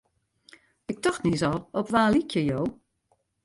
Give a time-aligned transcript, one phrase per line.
[0.91, 2.61] Ik tocht niis al, op wa lykje jo?